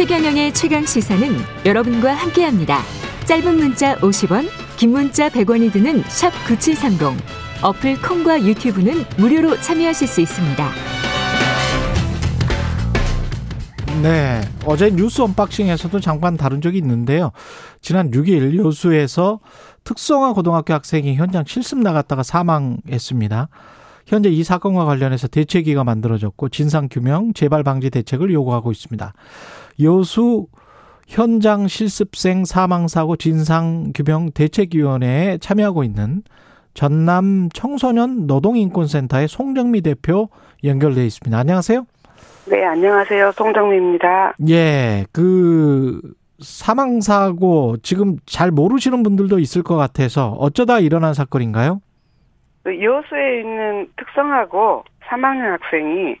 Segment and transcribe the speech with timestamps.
[0.00, 1.28] 최경영의 최강 시사는
[1.66, 2.78] 여러분과 함께합니다.
[3.26, 7.22] 짧은 문자 50원, 긴 문자 100원이 드는 샵 9730.
[7.62, 10.70] 어플 콩과 유튜브는 무료로 참여하실 수 있습니다.
[14.02, 14.40] 네.
[14.64, 17.32] 어제 뉴스 언박싱에서도 잠깐 다룬 적이 있는데요.
[17.82, 19.40] 지난 6일 여수에서
[19.84, 23.50] 특성화 고등학교 학생이 현장 실습 나갔다가 사망했습니다.
[24.10, 29.12] 현재 이 사건과 관련해서 대책위가 만들어졌고 진상규명, 재발 방지 대책을 요구하고 있습니다.
[29.84, 30.48] 여수
[31.06, 36.24] 현장 실습생 사망사고 진상규명 대책위원회에 참여하고 있는
[36.74, 40.28] 전남 청소년 노동인권센터의 송정미 대표
[40.64, 41.38] 연결돼 있습니다.
[41.38, 41.86] 안녕하세요.
[42.46, 43.30] 네, 안녕하세요.
[43.36, 44.34] 송정미입니다.
[44.48, 46.00] 예, 그
[46.40, 51.80] 사망사고 지금 잘 모르시는 분들도 있을 것 같아서 어쩌다 일어난 사건인가요?
[52.62, 56.16] 그 여수에 있는 특성하고 3학년 학생이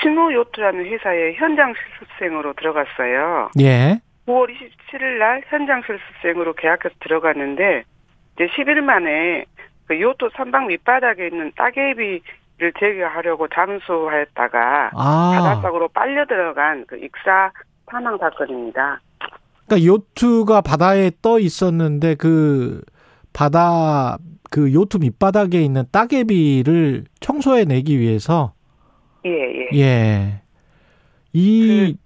[0.00, 3.50] 신호요트라는 회사에 현장 실습생으로 들어갔어요.
[3.60, 4.00] 예.
[4.26, 7.84] 9월 27일 날 현장 실습생으로 계약해서 들어갔는데
[8.34, 9.44] 이제 10일 만에
[9.86, 15.32] 그 요트 선박 밑바닥에 있는 따개비를 제거하려고 잠수하였다가 아.
[15.34, 17.52] 바닷속으로 빨려 들어간 그 익사
[17.90, 19.00] 사망 사건입니다.
[19.66, 22.82] 그러니까 요트가 바다에 떠 있었는데 그
[23.32, 24.16] 바다
[24.54, 28.52] 그 요트 밑바닥에 있는 따개비를 청소해 내기 위해서
[29.26, 29.68] 예, 예.
[29.80, 30.42] 예.
[31.32, 31.96] 이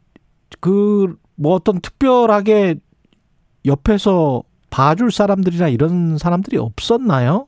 [0.60, 2.77] 그 뭐 어떤 특별하게
[3.66, 7.46] 옆에서 봐줄 사람들이나 이런 사람들이 없었나요?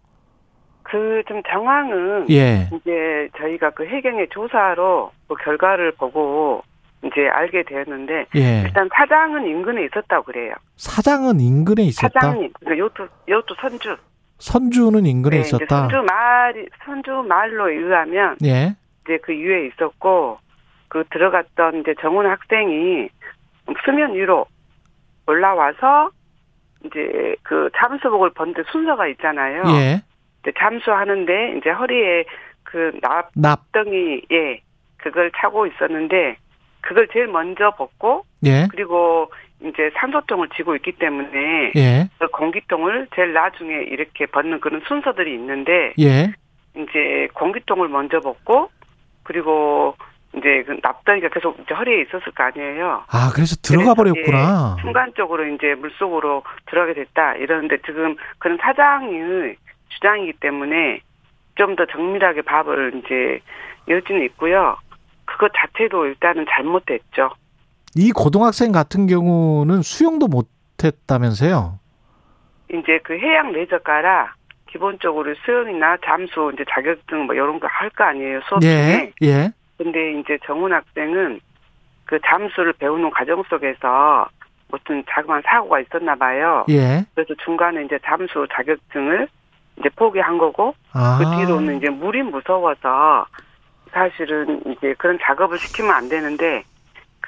[0.82, 2.68] 그 좀 정황은 예.
[2.72, 6.62] 이제 저희가 그 해경의 조사로 그 결과를 보고
[7.04, 8.62] 이제 알게 되었는데 예.
[8.66, 10.52] 일단 사장은 인근에 있었다고 그래요.
[10.76, 12.20] 사장은 인근에 있었다.
[12.20, 13.96] 사장님, 그 요트 요트 선주.
[14.41, 15.83] 선주는 인근에 네, 있었다.
[15.83, 18.74] 선주 말 선주 말로 의하면 예.
[19.05, 20.38] 이제 그 위에 있었고
[20.88, 23.08] 그 들어갔던 이제 정훈 학생이
[23.84, 24.47] 수면 위로
[25.27, 26.10] 올라와서
[26.84, 29.62] 이제 그 잠수복을 벗는 순서가 있잖아요.
[29.76, 30.03] 예.
[30.43, 32.25] 이제 잠수하는데 이제 허리에
[32.64, 33.70] 그 납, 납.
[33.72, 34.60] 덩이 예
[34.97, 36.37] 그걸 차고 있었는데
[36.81, 38.66] 그걸 제일 먼저 벗고 예.
[38.70, 39.31] 그리고
[39.62, 42.09] 이제 산소통을 쥐고 있기 때문에 예.
[42.19, 46.32] 그 공기통을 제일 나중에 이렇게 벗는 그런 순서들이 있는데 예.
[46.75, 48.70] 이제 공기통을 먼저 벗고
[49.22, 49.94] 그리고
[50.37, 53.04] 이제 그 납덩이가 계속 이제 허리에 있었을 거 아니에요.
[53.09, 54.75] 아, 그래서 들어가 그래서 버렸구나.
[54.75, 59.56] 이제 순간적으로 이제 물 속으로 들어가게 됐다 이러는데 지금 그런 사장의
[59.88, 61.00] 주장이기 때문에
[61.56, 63.41] 좀 더 정밀하게 밥을 이제
[63.88, 64.76] 여지는 있고요.
[65.26, 67.31] 그것 자체도 일단은 잘못됐죠.
[67.96, 70.48] 이 고등학생 같은 경우는 수영도 못
[70.82, 71.78] 했다면서요?
[72.72, 74.34] 이제 그 해양 레저가라
[74.70, 79.12] 기본적으로 수영이나 잠수 이제 자격증 뭐 이런 거 할 거 아니에요 수업 중에.
[79.22, 79.26] 예.
[79.26, 79.52] 예.
[79.76, 81.40] 근데 이제 정훈 학생은
[82.04, 84.28] 그 잠수를 배우는 과정 속에서
[84.68, 86.64] 무슨 자그마한 사고가 있었나 봐요.
[86.68, 87.04] 예.
[87.14, 89.26] 그래서 중간에 이제 잠수 자격증을
[89.80, 91.18] 이제 포기한 거고 아.
[91.18, 93.26] 그 뒤로는 이제 물이 무서워서
[93.90, 96.62] 사실은 이제 그런 작업을 시키면 안 되는데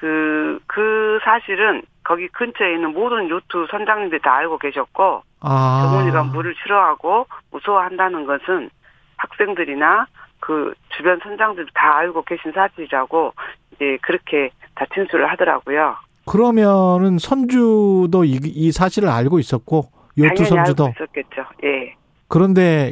[0.03, 5.81] 그, 그 사실은 거기 근처에 있는 모든 요트 선장님들이 다 알고 계셨고 아.
[5.81, 8.69] 정훈이가 물을 싫어하고 무서워한다는 것은
[9.15, 10.07] 학생들이나
[10.41, 13.33] 그 주변 선장들도 다 알고 계신 사실이라고
[13.71, 15.95] 이제 그렇게 다 진술을 하더라고요.
[16.25, 19.85] 그러면은 선주도 이, 이 사실을 알고 있었고
[20.17, 21.45] 요트 선주도 알고 있었겠죠.
[21.63, 21.95] 예.
[22.27, 22.91] 그런데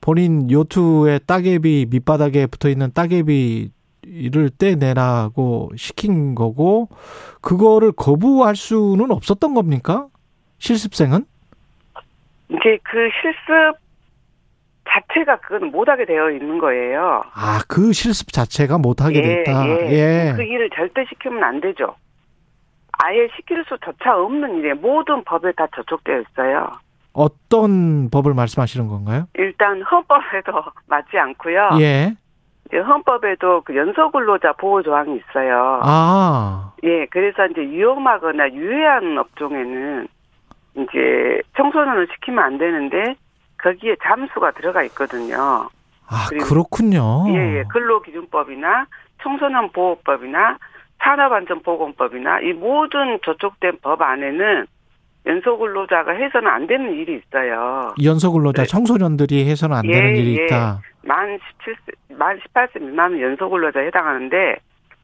[0.00, 3.72] 본인 요트의 따개비 밑바닥에 붙어 있는 따개비
[4.10, 6.88] 를 떼내라고 시킨 거고
[7.40, 10.08] 그거를 거부할 수는 없었던 겁니까?
[10.58, 11.24] 실습생은?
[12.48, 13.78] 이제 그 실습
[14.88, 17.22] 자체가 그건 못하게 되어 있는 거예요.
[17.32, 19.68] 아, 그 실습 자체가 못하게 예, 됐다.
[19.68, 19.90] 예.
[19.90, 20.32] 예.
[20.34, 21.94] 그 일을 절대 시키면 안 되죠.
[23.04, 26.72] 아예 시킬 수조차 없는 일에 모든 법에 다 저촉되어 있어요.
[27.12, 29.26] 어떤 법을 말씀하시는 건가요?
[29.34, 30.52] 일단 헌법에도
[30.88, 31.78] 맞지 않고요.
[31.80, 32.14] 예.
[32.78, 35.80] 헌법에도 그 연소근로자 보호 조항이 있어요.
[35.82, 40.08] 아, 예, 그래서 이제 위험하거나 유해한 업종에는
[40.76, 43.16] 이제 청소년을 시키면 안 되는데
[43.62, 45.68] 거기에 잠수가 들어가 있거든요.
[46.08, 47.26] 아, 그렇군요.
[47.28, 47.64] 예, 예.
[47.70, 48.86] 근로기준법이나
[49.22, 50.58] 청소년 보호법이나
[51.02, 54.66] 산업안전보건법이나 이 모든 저촉된 법 안에는
[55.26, 57.94] 연소근로자가 해서는 안 되는 일이 있어요.
[58.02, 58.68] 연소근로자 네.
[58.68, 60.44] 청소년들이 해서는 안 예, 되는 일이 예.
[60.44, 60.80] 있다.
[61.02, 64.56] 만 17세, 만 18세 미만은 연소근로자에 해당하는데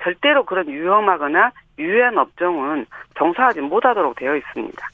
[0.05, 2.85] 절대로 그런 위험하거나 유해한 업종은
[3.15, 4.89] 종사하지 못하도록 되어 있습니다.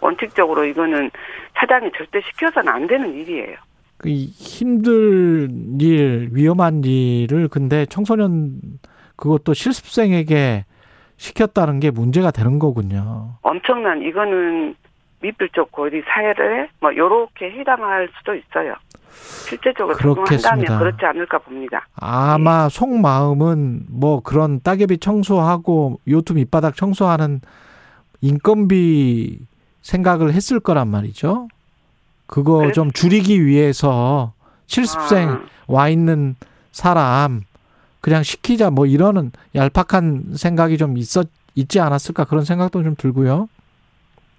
[0.00, 1.10] 원칙적으로 이거는
[1.54, 3.56] 사장이 절대 시켜서는 안 되는 일이에요.
[3.96, 8.60] 그 힘든 일, 위험한 일을 근데 청소년
[9.16, 10.64] 그것도 실습생에게
[11.16, 13.38] 시켰다는 게 문제가 되는 거군요.
[13.42, 14.76] 엄청난 이거는
[15.22, 18.74] 미필적 고리 사회를 뭐 요렇게 해당할 수도 있어요.
[19.48, 20.78] 실제적으로 그렇겠습니다.
[20.78, 21.86] 그렇지 않을까 봅니다.
[21.94, 27.40] 아마 속마음은 뭐 그런 따개비 청소하고 요트 밑바닥 청소하는
[28.20, 29.38] 인건비
[29.82, 31.48] 생각을 했을 거란 말이죠.
[32.26, 34.32] 그거 그래서- 좀 줄이기 위해서
[34.66, 36.36] 70생 아, 와 있는
[36.72, 37.42] 사람
[38.00, 43.48] 그냥 시키자 뭐 이러는 얄팍한 생각이 좀 있었 있지 않았을까 그런 생각도 좀 들고요.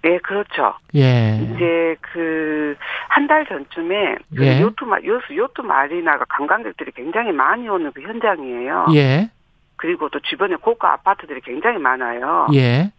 [0.02, 0.74] 네, 그렇죠.
[0.94, 1.38] 예.
[1.42, 2.76] 이제 그
[3.08, 4.60] 한 달 전쯤에 그 예.
[4.60, 8.86] 요트 마 요트 요트 마리나가 관광객들이 굉장히 많이 오는 그 현장이에요.
[8.94, 9.30] 예.
[9.76, 12.46] 그리고 또 주변에 고가 아파트들이 굉장히 많아요.
[12.54, 12.90] 예.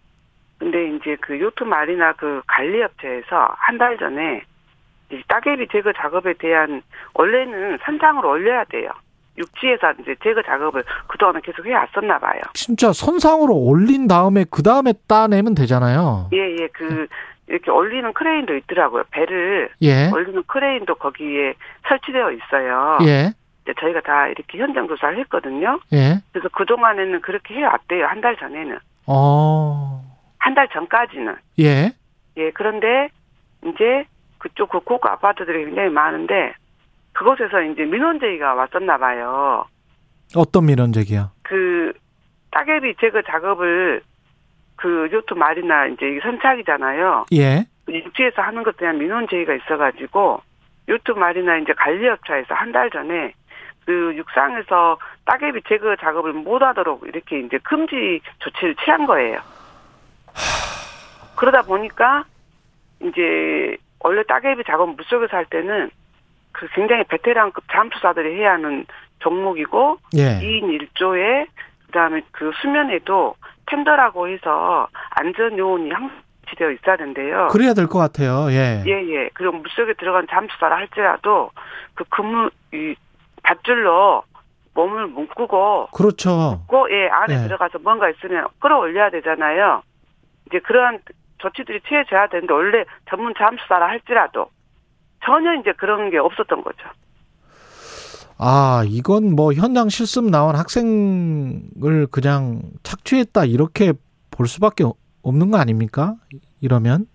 [0.60, 4.42] 근데 이제 그 요트 마리나 그 관리업체에서 한 달 전에
[5.12, 6.82] 이 따개비 제거 작업에 대한
[7.14, 8.90] 원래는 선장으로 올려야 돼요.
[9.38, 12.42] 육지에서 이제 제거 작업을 그동안은 계속 해왔었나 봐요.
[12.54, 16.30] 진짜 선상으로 올린 다음에 그 다음에 따내면 되잖아요.
[16.34, 17.08] 예, 예, 그
[17.48, 19.04] 이렇게 올리는 크레인도 있더라고요.
[19.12, 20.10] 배를 예.
[20.12, 21.54] 올리는 크레인도 거기에
[21.88, 22.98] 설치되어 있어요.
[23.04, 23.32] 예.
[23.64, 25.80] 이제 저희가 다 이렇게 현장 조사를 했거든요.
[25.94, 26.20] 예.
[26.34, 28.06] 그래서 그 동안에는 그렇게 해왔대요.
[28.08, 28.78] 한 달 전에는.
[29.06, 30.04] 어.
[30.40, 31.36] 한 달 전까지는.
[31.60, 31.92] 예.
[32.38, 33.10] 예, 그런데
[33.66, 34.06] 이제
[34.40, 36.54] 그쪽 그 고가 아파트들이 굉장히 많은데
[37.22, 39.66] 그곳에서 이제 민원 제의가 왔었나 봐요.
[40.36, 41.32] 어떤 민원적이요?
[41.42, 41.92] 그
[42.52, 44.02] 따개비 제거 작업을
[44.76, 47.26] 그 요트 말이나 이제 선착이잖아요.
[47.34, 47.66] 예.
[47.90, 50.42] 육지에서 하는 것에 대한 민원 제의가 있어가지고
[50.90, 53.34] 요트 말이나 이제 관리업체에서 한 달 전에
[53.88, 59.40] 그 육상에서 따개비 제거 작업을 못하도록 이렇게 이제 금지 조치를 취한 거예요.
[61.36, 62.26] 그러다 보니까
[63.02, 65.90] 이제 원래 따개비 작업 물속에서 할 때는
[66.58, 68.86] 그 굉장히 베테랑급 잠수사들이 해야 하는
[69.20, 70.40] 종목이고 예.
[70.40, 71.48] 2인 1조에
[71.86, 73.36] 그다음에 그 수면에도
[73.68, 76.18] 텐더라고 해서 안전 요원이 항상
[76.58, 77.50] 되어 있어야 된대요.
[77.52, 78.48] 그래야 될 것 같아요.
[78.50, 78.82] 예.
[78.88, 79.30] 예, 예.
[79.34, 81.52] 그리고 물속에 들어간 잠수사라 할지라도
[81.94, 82.96] 그 그물, 이
[83.44, 84.24] 밧줄로
[84.74, 86.64] 몸을 묶고, 그렇죠.
[86.68, 87.44] 고, 예, 안에 네.
[87.48, 89.82] 들어가서 뭔가 있으면 끌어올려야 되잖아요.
[90.48, 91.00] 이제 그러한
[91.40, 94.50] 조치들이 취해져야 되는데, 원래 전문 잠수사라 할지라도
[95.26, 96.88] 전혀 이제 그런 게 없었던 거죠.
[98.40, 103.94] 아, 이건 뭐 현장 실습 나온 학생을 그냥 착취했다 이렇게
[104.30, 104.84] 볼 수밖에
[105.24, 106.16] 없는 거 아닙니까?
[106.62, 107.08] 이러면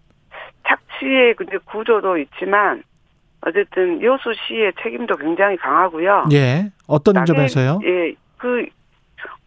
[0.66, 2.82] 착취의 근데 구조도 있지만,
[3.44, 6.28] 어쨌든 여수 시의 책임도 굉장히 강하고요.
[6.32, 6.70] 예.
[6.87, 7.81] 어떤 따개- 점에서요?
[7.84, 8.66] 예, 그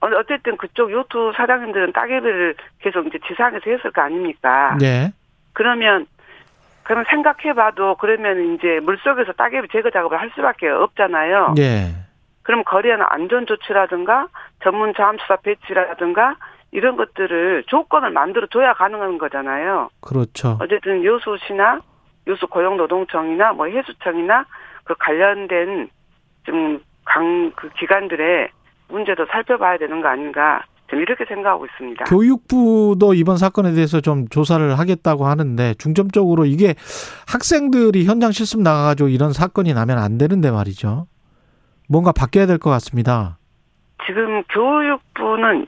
[0.01, 4.77] 어, 어쨌든 그쪽 요트 사장님들은 따개비를 계속 이제 지상에서 했을 거 아닙니까?
[4.81, 5.11] 예.
[5.53, 6.05] 그러면
[6.85, 11.55] 그러면 생각해봐도 그러면 이제 물 속에서 따개비 제거 작업을 할 수밖에 없잖아요.
[11.57, 11.93] 예.
[12.43, 14.27] 그럼 거리에는 안전 조치라든가
[14.63, 16.37] 전문 잠수사 배치라든가
[16.71, 19.89] 이런 것들을 조건을 만들어 줘야 가능한 거잖아요.
[20.01, 20.57] 그렇죠.
[20.61, 21.81] 어쨌든 여수시나
[22.27, 24.45] 여수 고용노동청이나 뭐 해수청이나
[24.85, 25.89] 그 관련된
[26.45, 28.49] 좀 강 그 기관들의
[28.89, 32.05] 문제도 살펴봐야 되는 거 아닌가 좀 이렇게 생각하고 있습니다.
[32.05, 36.75] 교육부도 이번 사건에 대해서 좀 조사를 하겠다고 하는데 중점적으로 이게
[37.27, 41.07] 학생들이 현장 실습 나가가지고 이런 사건이 나면 안 되는데 말이죠.
[41.89, 43.37] 뭔가 바뀌어야 될 것 같습니다.
[44.05, 45.67] 지금 교육부는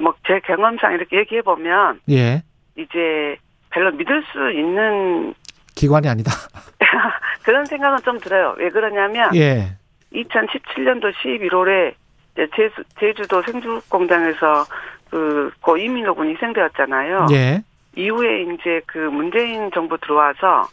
[0.00, 2.42] 뭐 제 경험상 이렇게 얘기해 보면 예.
[2.76, 3.36] 이제
[3.70, 5.34] 별로 믿을 수 있는
[5.74, 6.30] 기관이 아니다.
[7.44, 8.54] 그런 생각은 좀 들어요.
[8.58, 9.76] 왜 그러냐면 예.
[10.14, 11.94] 2017년도 11월에
[12.34, 14.64] 제주, 제주도 생주공장에서
[15.10, 17.26] 그, 고 이민호 군이 희생되었잖아요.
[17.32, 17.62] 예.
[17.94, 20.66] 이후에 이제 그 문재인 정부 들어와서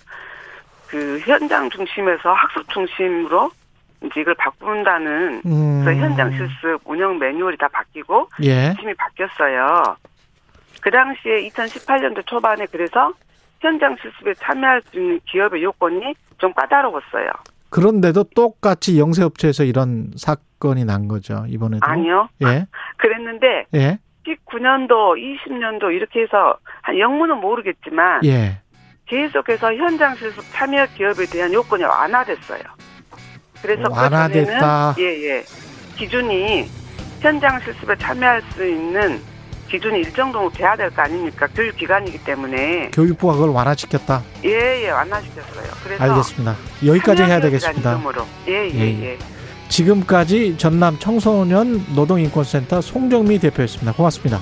[0.88, 3.52] 그 현장 중심에서 학습 중심으로
[4.06, 5.84] 이제 이걸 바꾼다는 음.
[5.84, 8.74] 그래서 현장 실습 운영 매뉴얼이 다 바뀌고 예.
[8.80, 9.98] 팀이 바뀌었어요.
[10.82, 13.12] 그 당시에 2018년도 초반에 그래서
[13.60, 17.30] 현장 실습에 참여할 수 있는 기업의 요건이 좀 까다로웠어요.
[17.70, 21.86] 그런데도 똑같이 영세업체에서 이런 사건이 난 거죠, 이번에도.
[21.86, 22.30] 아니요.
[22.44, 22.66] 예.
[22.98, 24.00] 그랬는데 예.
[24.26, 28.62] 19년도, 20년도 이렇게 해서 한 영문은 모르겠지만 예.
[29.06, 32.62] 계속해서 현장 실습 참여 기업에 대한 요건이 완화됐어요.
[33.62, 34.96] 그래서 그 완화됐다.
[34.98, 35.44] 예예
[35.98, 36.66] 기준이
[37.20, 39.20] 현장 실습에 참여할 수 있는
[39.70, 41.48] 기준이 일정 정도 돼야 될 거 아닙니까?
[41.56, 44.24] 교육 기관이기 때문에 교육부가 그걸 완화시켰다.
[44.44, 45.64] 예 예 완화시켰어요.
[45.84, 46.56] 그래서 알겠습니다.
[46.86, 47.82] 여기까지 해야 되겠습니다.
[47.82, 49.18] 기업이라는 이름으로 예예 예, 예.
[49.70, 53.94] 지금까지 전남 청소년 노동인권센터 송정미 대표였습니다.
[53.94, 54.40] 고맙습니다.